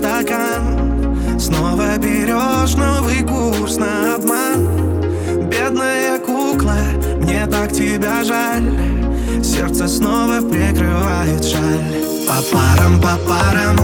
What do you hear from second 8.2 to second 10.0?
жаль. Сердце